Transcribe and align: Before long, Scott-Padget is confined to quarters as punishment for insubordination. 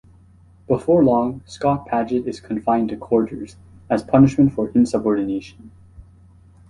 Before 0.65 1.03
long, 1.03 1.43
Scott-Padget 1.45 2.25
is 2.25 2.39
confined 2.39 2.89
to 2.89 2.97
quarters 2.97 3.55
as 3.87 4.01
punishment 4.01 4.51
for 4.51 4.69
insubordination. 4.71 5.69